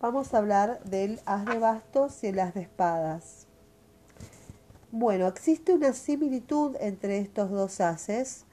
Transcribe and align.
vamos 0.00 0.34
a 0.34 0.38
hablar 0.38 0.82
del 0.84 1.20
as 1.26 1.44
de 1.46 1.58
bastos 1.58 2.22
y 2.22 2.28
el 2.28 2.38
as 2.38 2.54
de 2.54 2.62
espadas. 2.62 3.46
Bueno, 4.90 5.26
existe 5.26 5.72
una 5.72 5.92
similitud 5.92 6.76
entre 6.80 7.18
estos 7.18 7.50
dos 7.50 7.80
haces 7.80 8.44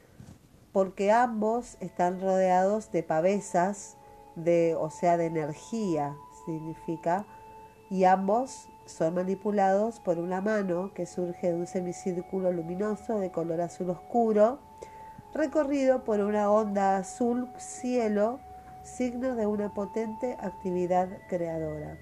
porque 0.71 1.11
ambos 1.11 1.77
están 1.79 2.19
rodeados 2.19 2.91
de 2.91 3.03
pavesas, 3.03 3.95
de, 4.35 4.75
o 4.79 4.89
sea, 4.89 5.17
de 5.17 5.27
energía, 5.27 6.15
significa, 6.45 7.27
y 7.91 8.05
ambos 8.05 8.67
son 8.85 9.13
manipulados 9.13 9.99
por 9.99 10.17
una 10.17 10.41
mano 10.41 10.91
que 10.95 11.05
surge 11.05 11.49
de 11.49 11.53
un 11.53 11.67
semicírculo 11.67 12.51
luminoso 12.51 13.19
de 13.19 13.31
color 13.31 13.61
azul 13.61 13.91
oscuro, 13.91 14.59
recorrido 15.33 16.03
por 16.03 16.19
una 16.19 16.51
onda 16.51 16.97
azul 16.97 17.47
cielo, 17.57 18.39
signo 18.83 19.35
de 19.35 19.47
una 19.47 19.73
potente 19.73 20.37
actividad 20.39 21.09
creadora. 21.29 21.97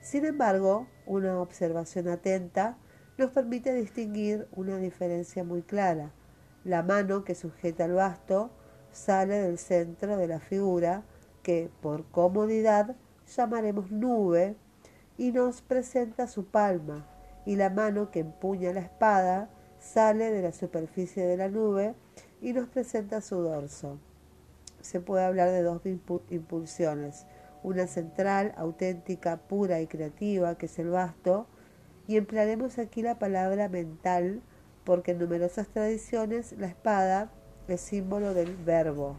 Sin 0.00 0.24
embargo, 0.24 0.86
una 1.06 1.40
observación 1.40 2.08
atenta 2.08 2.76
nos 3.16 3.30
permite 3.30 3.72
distinguir 3.74 4.48
una 4.52 4.76
diferencia 4.76 5.44
muy 5.44 5.62
clara. 5.62 6.12
La 6.64 6.82
mano 6.82 7.24
que 7.24 7.34
sujeta 7.34 7.84
el 7.84 7.92
basto 7.92 8.50
sale 8.92 9.36
del 9.36 9.58
centro 9.58 10.16
de 10.16 10.28
la 10.28 10.40
figura 10.40 11.04
que, 11.42 11.70
por 11.80 12.04
comodidad, 12.10 12.96
llamaremos 13.36 13.90
nube 13.90 14.56
y 15.16 15.32
nos 15.32 15.62
presenta 15.62 16.26
su 16.26 16.46
palma, 16.46 17.06
y 17.44 17.56
la 17.56 17.70
mano 17.70 18.10
que 18.10 18.20
empuña 18.20 18.72
la 18.72 18.80
espada 18.80 19.50
sale 19.78 20.30
de 20.30 20.42
la 20.42 20.52
superficie 20.52 21.24
de 21.24 21.36
la 21.36 21.48
nube 21.48 21.94
y 22.40 22.52
nos 22.52 22.68
presenta 22.68 23.20
su 23.20 23.40
dorso. 23.40 23.98
Se 24.80 25.00
puede 25.00 25.24
hablar 25.24 25.50
de 25.50 25.62
dos 25.62 25.82
impulsiones, 26.30 27.26
una 27.62 27.86
central, 27.86 28.54
auténtica, 28.56 29.36
pura 29.36 29.80
y 29.80 29.86
creativa, 29.86 30.56
que 30.56 30.66
es 30.66 30.78
el 30.78 30.90
basto, 30.90 31.46
y 32.06 32.16
emplearemos 32.16 32.78
aquí 32.78 33.02
la 33.02 33.18
palabra 33.18 33.68
mental 33.68 34.40
porque 34.84 35.10
en 35.10 35.18
numerosas 35.18 35.68
tradiciones 35.68 36.52
la 36.52 36.66
espada 36.66 37.30
es 37.68 37.80
símbolo 37.82 38.32
del 38.32 38.56
verbo. 38.56 39.16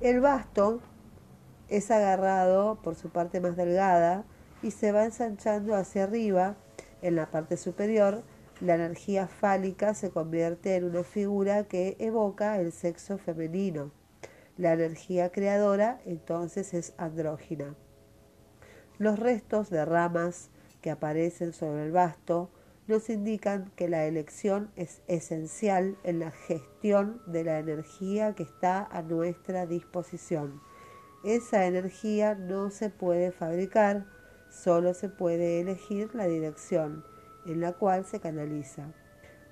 El 0.00 0.20
basto 0.20 0.80
es 1.68 1.90
agarrado 1.90 2.80
por 2.82 2.96
su 2.96 3.10
parte 3.10 3.40
más 3.40 3.56
delgada 3.56 4.24
y 4.62 4.72
se 4.72 4.90
va 4.90 5.04
ensanchando 5.04 5.76
hacia 5.76 6.04
arriba. 6.04 6.56
En 7.02 7.14
la 7.14 7.30
parte 7.30 7.56
superior, 7.56 8.24
la 8.60 8.74
energía 8.74 9.28
fálica 9.28 9.94
se 9.94 10.10
convierte 10.10 10.74
en 10.74 10.84
una 10.84 11.04
figura 11.04 11.64
que 11.64 11.96
evoca 11.98 12.58
el 12.60 12.72
sexo 12.72 13.18
femenino. 13.18 13.92
La 14.60 14.74
energía 14.74 15.32
creadora 15.32 16.02
entonces 16.04 16.74
es 16.74 16.92
andrógina. 16.98 17.76
Los 18.98 19.18
restos 19.18 19.70
de 19.70 19.86
ramas 19.86 20.50
que 20.82 20.90
aparecen 20.90 21.54
sobre 21.54 21.86
el 21.86 21.92
basto 21.92 22.50
nos 22.86 23.08
indican 23.08 23.72
que 23.74 23.88
la 23.88 24.04
elección 24.04 24.70
es 24.76 25.00
esencial 25.06 25.96
en 26.04 26.18
la 26.18 26.30
gestión 26.30 27.22
de 27.24 27.44
la 27.44 27.58
energía 27.58 28.34
que 28.34 28.42
está 28.42 28.84
a 28.84 29.00
nuestra 29.00 29.64
disposición. 29.64 30.60
Esa 31.24 31.64
energía 31.64 32.34
no 32.34 32.70
se 32.70 32.90
puede 32.90 33.32
fabricar, 33.32 34.04
solo 34.50 34.92
se 34.92 35.08
puede 35.08 35.62
elegir 35.62 36.14
la 36.14 36.26
dirección 36.26 37.02
en 37.46 37.62
la 37.62 37.72
cual 37.72 38.04
se 38.04 38.20
canaliza. 38.20 38.92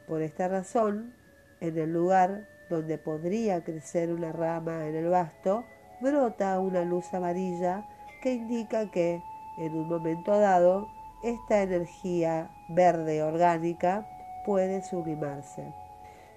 Por 0.06 0.20
esta 0.20 0.48
razón, 0.48 1.14
en 1.62 1.78
el 1.78 1.94
lugar 1.94 2.57
donde 2.68 2.98
podría 2.98 3.64
crecer 3.64 4.12
una 4.12 4.32
rama 4.32 4.86
en 4.86 4.94
el 4.96 5.08
basto, 5.08 5.64
brota 6.00 6.58
una 6.60 6.84
luz 6.84 7.12
amarilla 7.12 7.86
que 8.22 8.34
indica 8.34 8.90
que, 8.90 9.22
en 9.58 9.74
un 9.74 9.88
momento 9.88 10.38
dado, 10.38 10.88
esta 11.22 11.62
energía 11.62 12.50
verde 12.68 13.22
orgánica 13.22 14.06
puede 14.44 14.82
sublimarse. 14.82 15.72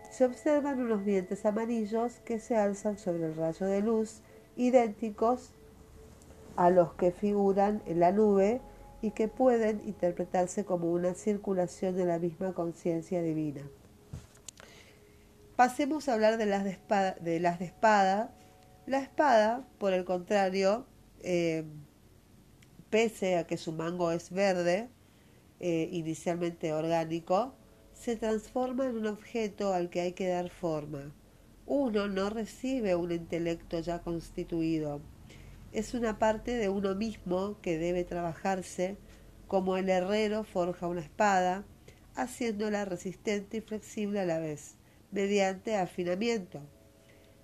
Se 0.09 0.25
observan 0.25 0.81
unos 0.81 1.05
dientes 1.05 1.45
amarillos 1.45 2.19
que 2.25 2.39
se 2.39 2.57
alzan 2.57 2.97
sobre 2.97 3.27
el 3.27 3.35
rayo 3.35 3.65
de 3.65 3.81
luz, 3.81 4.21
idénticos 4.55 5.53
a 6.55 6.69
los 6.69 6.93
que 6.93 7.11
figuran 7.11 7.81
en 7.85 7.99
la 7.99 8.11
nube 8.11 8.61
y 9.01 9.11
que 9.11 9.27
pueden 9.27 9.81
interpretarse 9.85 10.65
como 10.65 10.91
una 10.91 11.13
circulación 11.13 11.95
de 11.95 12.05
la 12.05 12.19
misma 12.19 12.53
conciencia 12.53 13.21
divina. 13.21 13.61
Pasemos 15.61 16.09
a 16.09 16.13
hablar 16.13 16.39
de 16.39 16.47
las 16.47 16.63
de 16.63 16.71
espada. 16.71 17.15
De 17.21 17.39
las 17.39 17.59
de 17.59 17.65
espada. 17.65 18.33
La 18.87 18.97
espada, 18.97 19.63
por 19.77 19.93
el 19.93 20.05
contrario, 20.05 20.87
eh, 21.19 21.65
pese 22.89 23.37
a 23.37 23.45
que 23.45 23.57
su 23.57 23.71
mango 23.71 24.11
es 24.11 24.31
verde, 24.31 24.89
eh, 25.59 25.87
inicialmente 25.91 26.73
orgánico, 26.73 27.53
se 27.93 28.15
transforma 28.15 28.87
en 28.87 28.97
un 28.97 29.05
objeto 29.05 29.71
al 29.71 29.91
que 29.91 30.01
hay 30.01 30.13
que 30.13 30.29
dar 30.29 30.49
forma. 30.49 31.13
Uno 31.67 32.07
no 32.07 32.31
recibe 32.31 32.95
un 32.95 33.11
intelecto 33.11 33.81
ya 33.81 33.99
constituido. 33.99 34.99
Es 35.73 35.93
una 35.93 36.17
parte 36.17 36.57
de 36.57 36.69
uno 36.69 36.95
mismo 36.95 37.61
que 37.61 37.77
debe 37.77 38.03
trabajarse 38.03 38.97
como 39.47 39.77
el 39.77 39.89
herrero 39.89 40.43
forja 40.43 40.87
una 40.87 41.01
espada, 41.01 41.65
haciéndola 42.15 42.83
resistente 42.85 43.57
y 43.57 43.61
flexible 43.61 44.21
a 44.21 44.25
la 44.25 44.39
vez, 44.39 44.75
mediante 45.11 45.75
afinamiento. 45.75 46.61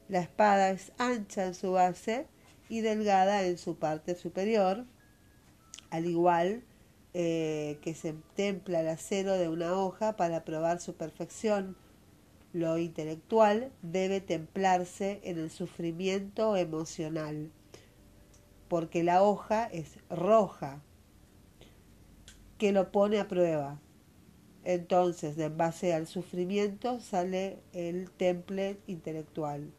La 0.09 0.21
espada 0.21 0.71
es 0.71 0.91
ancha 0.97 1.45
en 1.45 1.53
su 1.53 1.71
base 1.73 2.27
y 2.69 2.81
delgada 2.81 3.43
en 3.43 3.57
su 3.57 3.77
parte 3.77 4.15
superior, 4.15 4.85
al 5.89 6.05
igual 6.05 6.63
eh, 7.13 7.79
que 7.81 7.93
se 7.93 8.13
templa 8.35 8.81
el 8.81 8.87
acero 8.89 9.33
de 9.33 9.49
una 9.49 9.73
hoja 9.73 10.15
para 10.15 10.43
probar 10.43 10.79
su 10.79 10.95
perfección. 10.95 11.75
Lo 12.53 12.77
intelectual 12.77 13.71
debe 13.81 14.21
templarse 14.21 15.19
en 15.23 15.37
el 15.37 15.51
sufrimiento 15.51 16.55
emocional, 16.55 17.51
porque 18.67 19.03
la 19.03 19.23
hoja 19.23 19.65
es 19.65 19.97
roja, 20.09 20.81
que 22.57 22.71
lo 22.71 22.91
pone 22.91 23.19
a 23.19 23.27
prueba. 23.27 23.79
Entonces, 24.67 25.37
en 25.37 25.55
base 25.55 25.93
al 25.93 26.07
sufrimiento 26.07 26.99
sale 26.99 27.57
el 27.71 28.11
temple 28.11 28.77
intelectual. 28.85 29.71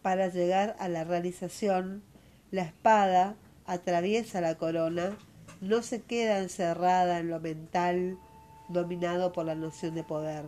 Para 0.00 0.28
llegar 0.28 0.74
a 0.78 0.88
la 0.88 1.04
realización, 1.04 2.02
la 2.50 2.62
espada 2.62 3.36
atraviesa 3.66 4.40
la 4.40 4.54
corona, 4.54 5.18
no 5.60 5.82
se 5.82 6.00
queda 6.00 6.38
encerrada 6.38 7.18
en 7.18 7.28
lo 7.28 7.40
mental 7.40 8.16
dominado 8.70 9.34
por 9.34 9.44
la 9.44 9.54
noción 9.54 9.94
de 9.94 10.02
poder. 10.02 10.46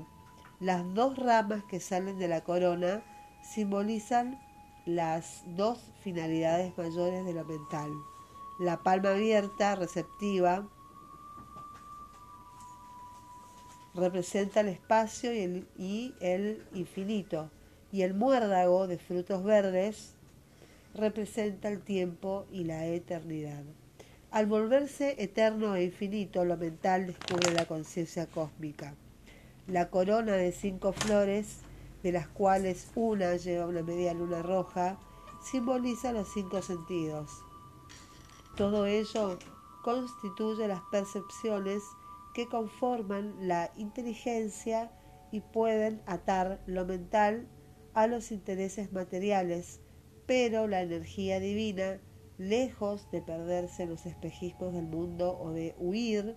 Las 0.58 0.82
dos 0.94 1.19
ramas 1.19 1.62
que 1.64 1.78
salen 1.78 2.19
de 2.19 2.28
la 2.28 2.40
corona 2.40 3.02
simbolizan 3.42 4.40
las 4.86 5.42
dos 5.58 5.78
finalidades 6.02 6.72
mayores 6.78 7.26
de 7.26 7.34
lo 7.34 7.44
mental. 7.44 7.90
La 8.58 8.82
palma 8.82 9.10
abierta, 9.10 9.74
receptiva, 9.74 10.66
representa 13.94 14.60
el 14.60 14.69
espacio 14.69 15.32
y 15.34 16.14
el, 16.20 16.62
infinito, 16.75 17.50
y 17.91 18.03
el 18.03 18.14
muérdago 18.14 18.86
de 18.86 18.98
frutos 18.98 19.44
verdes 19.44 20.14
representa 20.94 21.69
el 21.69 21.80
tiempo 21.80 22.47
y 22.50 22.64
la 22.64 22.86
eternidad. 22.86 23.62
Al 24.31 24.47
volverse 24.47 25.16
eterno 25.22 25.75
e 25.75 25.84
infinito, 25.84 26.44
lo 26.44 26.56
mental 26.56 27.06
descubre 27.06 27.52
la 27.52 27.66
conciencia 27.66 28.26
cósmica. 28.26 28.94
La 29.66 29.91
corona 29.91 30.32
de 30.32 30.52
cinco 30.52 30.92
flores, 30.92 31.58
de 32.02 32.12
las 32.12 32.28
cuales 32.28 32.91
una 32.94 33.36
lleva 33.36 33.66
una 33.66 33.82
media 33.82 34.14
luna 34.14 34.42
roja, 34.42 34.98
simboliza 35.42 36.12
los 36.12 36.32
cinco 36.32 36.62
sentidos. 36.62 37.31
Todo 38.56 38.87
ello 38.87 39.38
constituye 39.82 40.67
las 40.67 40.81
percepciones 40.90 41.82
que 42.34 42.46
conforman 42.46 43.34
la 43.46 43.70
inteligencia 43.76 44.90
y 45.31 45.40
pueden 45.40 46.00
atar 46.06 46.61
lo 46.67 46.84
mental 46.84 47.49
a 47.94 48.06
los 48.06 48.32
intereses 48.32 48.93
materiales, 48.93 49.81
pero 50.26 50.67
la 50.67 50.82
energía 50.82 51.40
divina, 51.40 52.00
lejos 52.38 53.11
de 53.11 53.23
perderse 53.23 53.82
en 53.82 53.90
los 53.90 54.06
espejismos 54.06 54.73
del 54.73 54.87
mundo 54.87 55.38
o 55.38 55.50
de 55.50 55.75
huir, 55.79 56.37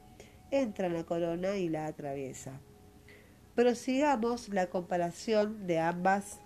entra 0.51 0.88
en 0.88 0.94
la 0.94 1.03
corona 1.03 1.57
y 1.57 1.69
la 1.69 1.86
atraviesa. 1.86 2.59
Prosigamos 3.56 4.50
la 4.50 4.68
comparación 4.68 5.65
de 5.65 5.80
ambas 5.80 6.39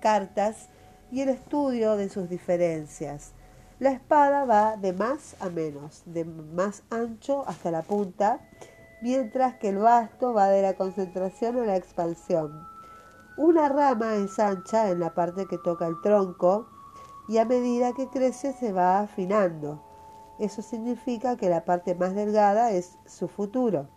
cartas 0.00 0.68
y 1.12 1.20
el 1.20 1.28
estudio 1.28 1.96
de 1.96 2.08
sus 2.08 2.28
diferencias. 2.28 3.32
La 3.78 3.90
espada 3.90 4.46
va 4.46 4.78
de 4.78 4.94
más 4.94 5.36
a 5.38 5.50
menos, 5.50 6.02
de 6.06 6.24
más 6.24 6.82
ancho 6.88 7.44
hasta 7.46 7.70
la 7.70 7.82
punta, 7.82 8.40
mientras 9.02 9.56
que 9.56 9.68
el 9.68 9.76
basto 9.76 10.32
va 10.32 10.48
de 10.48 10.62
la 10.62 10.74
concentración 10.78 11.58
a 11.58 11.66
la 11.66 11.76
expansión. 11.76 12.66
Una 13.36 13.68
rama 13.68 14.14
es 14.14 14.38
ancha 14.38 14.90
en 14.90 15.00
la 15.00 15.12
parte 15.12 15.44
que 15.46 15.58
toca 15.58 15.86
el 15.86 16.00
tronco 16.00 16.70
y 17.28 17.36
a 17.36 17.44
medida 17.44 17.92
que 17.92 18.08
crece 18.08 18.54
se 18.54 18.72
va 18.72 19.00
afinando. 19.00 19.82
Eso 20.38 20.62
significa 20.62 21.36
que 21.36 21.50
la 21.50 21.66
parte 21.66 21.94
más 21.94 22.14
delgada 22.14 22.70
es 22.70 22.96
su 23.04 23.28
futuro. 23.28 23.88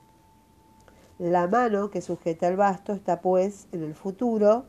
La 1.19 1.47
mano 1.47 1.89
que 1.89 2.01
sujeta 2.01 2.49
el 2.49 2.57
basto 2.57 2.91
está 2.91 3.21
pues 3.21 3.69
en 3.71 3.83
el 3.83 3.95
futuro 3.95 4.65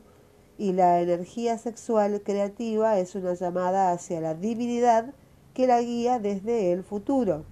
y 0.61 0.73
la 0.73 1.01
energía 1.01 1.57
sexual 1.57 2.21
creativa 2.21 2.99
es 2.99 3.15
una 3.15 3.33
llamada 3.33 3.91
hacia 3.91 4.21
la 4.21 4.35
divinidad 4.35 5.11
que 5.55 5.65
la 5.65 5.81
guía 5.81 6.19
desde 6.19 6.71
el 6.71 6.83
futuro. 6.83 7.45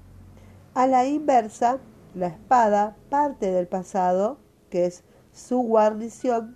A 0.76 0.86
la 0.86 1.08
inversa, 1.08 1.80
la 2.14 2.28
espada 2.28 2.96
parte 3.10 3.52
del 3.52 3.68
pasado, 3.68 4.38
que 4.70 4.86
es 4.86 5.04
su 5.34 5.58
guarnición, 5.58 6.56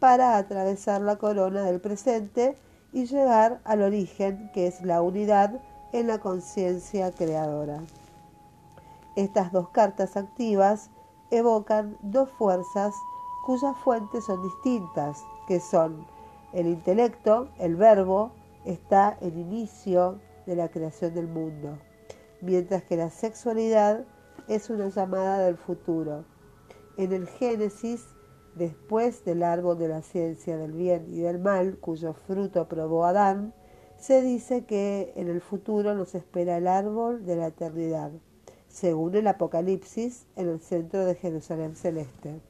para 0.00 0.38
atravesar 0.38 1.02
la 1.02 1.16
corona 1.16 1.62
del 1.64 1.78
presente 1.78 2.56
y 2.94 3.04
llegar 3.04 3.60
al 3.64 3.82
origen, 3.82 4.50
que 4.54 4.68
es 4.68 4.80
la 4.80 5.02
unidad 5.02 5.60
en 5.92 6.06
la 6.06 6.20
conciencia 6.20 7.10
creadora. 7.10 7.82
Estas 9.14 9.52
dos 9.52 9.68
cartas 9.68 10.16
activas 10.16 10.88
evocan 11.30 11.98
dos 12.00 12.30
fuerzas 12.30 12.94
cuyas 13.44 13.76
fuentes 13.84 14.24
son 14.24 14.42
distintas, 14.42 15.22
que 15.52 15.60
son 15.60 16.06
el 16.54 16.66
intelecto, 16.66 17.50
el 17.58 17.76
verbo, 17.76 18.32
está 18.64 19.18
en 19.20 19.38
inicio 19.38 20.18
de 20.46 20.56
la 20.56 20.70
creación 20.70 21.12
del 21.12 21.28
mundo, 21.28 21.76
mientras 22.40 22.84
que 22.84 22.96
la 22.96 23.10
sexualidad 23.10 24.06
es 24.48 24.70
una 24.70 24.88
llamada 24.88 25.40
del 25.40 25.58
futuro. 25.58 26.24
En 26.96 27.12
el 27.12 27.28
Génesis, 27.28 28.06
después 28.54 29.26
del 29.26 29.42
árbol 29.42 29.78
de 29.78 29.88
la 29.88 30.00
ciencia 30.00 30.56
del 30.56 30.72
bien 30.72 31.04
y 31.12 31.20
del 31.20 31.38
mal, 31.38 31.76
cuyo 31.76 32.14
fruto 32.14 32.66
probó 32.66 33.04
Adán, 33.04 33.52
se 33.98 34.22
dice 34.22 34.64
que 34.64 35.12
en 35.16 35.28
el 35.28 35.42
futuro 35.42 35.94
nos 35.94 36.14
espera 36.14 36.56
el 36.56 36.66
árbol 36.66 37.26
de 37.26 37.36
la 37.36 37.48
eternidad, 37.48 38.10
según 38.68 39.14
el 39.16 39.26
Apocalipsis 39.26 40.24
en 40.34 40.48
el 40.48 40.60
centro 40.60 41.04
de 41.04 41.14
Jerusalén 41.14 41.76
celeste. 41.76 42.40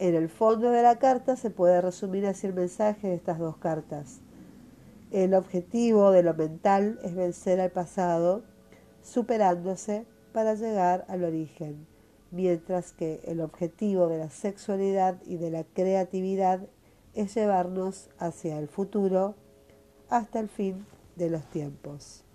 En 0.00 0.14
el 0.14 0.28
fondo 0.28 0.70
de 0.70 0.82
la 0.82 1.00
carta 1.00 1.34
se 1.34 1.50
puede 1.50 1.80
resumir 1.80 2.24
así 2.26 2.46
el 2.46 2.54
mensaje 2.54 3.08
de 3.08 3.14
estas 3.14 3.38
dos 3.40 3.56
cartas. 3.56 4.20
El 5.10 5.34
objetivo 5.34 6.12
de 6.12 6.22
lo 6.22 6.34
mental 6.34 7.00
es 7.02 7.16
vencer 7.16 7.60
al 7.60 7.72
pasado, 7.72 8.44
superándose 9.02 10.06
para 10.32 10.54
llegar 10.54 11.04
al 11.08 11.24
origen, 11.24 11.86
mientras 12.30 12.92
que 12.92 13.20
el 13.24 13.40
objetivo 13.40 14.06
de 14.06 14.18
la 14.18 14.30
sexualidad 14.30 15.20
y 15.26 15.36
de 15.36 15.50
la 15.50 15.64
creatividad 15.64 16.60
es 17.14 17.34
llevarnos 17.34 18.08
hacia 18.18 18.58
el 18.58 18.68
futuro 18.68 19.34
hasta 20.10 20.38
el 20.38 20.48
fin 20.48 20.86
de 21.16 21.30
los 21.30 21.44
tiempos. 21.50 22.27